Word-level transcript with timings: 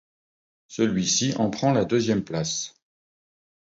Celui-ci 0.67 1.35
en 1.37 1.51
prend 1.51 1.73
la 1.73 1.85
deuxième 1.85 2.23
place. 2.23 2.73